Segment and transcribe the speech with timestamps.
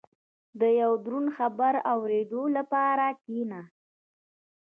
[0.59, 3.61] •د یو دروند خبر اورېدو لپاره کښېنه.